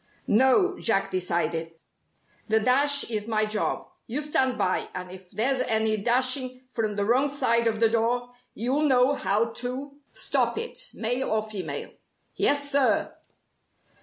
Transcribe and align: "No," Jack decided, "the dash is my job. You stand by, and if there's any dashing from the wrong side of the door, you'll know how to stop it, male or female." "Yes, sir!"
"No," 0.25 0.79
Jack 0.79 1.11
decided, 1.11 1.73
"the 2.47 2.59
dash 2.59 3.03
is 3.11 3.27
my 3.27 3.45
job. 3.45 3.87
You 4.07 4.23
stand 4.23 4.57
by, 4.57 4.87
and 4.95 5.11
if 5.11 5.29
there's 5.29 5.59
any 5.59 5.95
dashing 5.95 6.61
from 6.71 6.95
the 6.95 7.05
wrong 7.05 7.29
side 7.29 7.67
of 7.67 7.79
the 7.79 7.87
door, 7.87 8.31
you'll 8.55 8.81
know 8.87 9.13
how 9.13 9.51
to 9.61 9.99
stop 10.11 10.57
it, 10.57 10.89
male 10.95 11.29
or 11.29 11.43
female." 11.43 11.91
"Yes, 12.35 12.67
sir!" 12.71 13.13